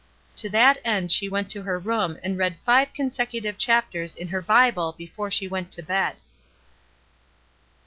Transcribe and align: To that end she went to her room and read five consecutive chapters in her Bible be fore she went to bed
To 0.37 0.49
that 0.49 0.79
end 0.83 1.11
she 1.11 1.29
went 1.29 1.51
to 1.51 1.61
her 1.61 1.77
room 1.77 2.17
and 2.23 2.35
read 2.35 2.57
five 2.65 2.91
consecutive 2.91 3.59
chapters 3.59 4.15
in 4.15 4.29
her 4.29 4.41
Bible 4.41 4.95
be 4.97 5.05
fore 5.05 5.29
she 5.29 5.47
went 5.47 5.71
to 5.73 5.83
bed 5.83 6.15